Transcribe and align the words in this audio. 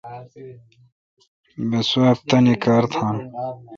بہ 1.69 1.79
سوا 1.89 2.11
بہ 2.17 2.23
تانی 2.27 2.55
کار 2.63 2.83
تھان 2.93 3.15